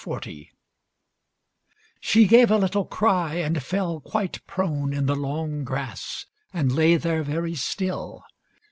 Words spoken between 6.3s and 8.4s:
and lay there very still.